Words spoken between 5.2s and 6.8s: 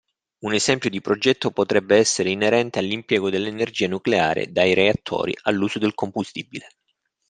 all'uso del combustibile.